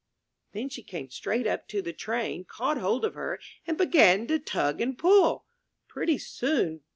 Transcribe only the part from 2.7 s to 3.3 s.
hold of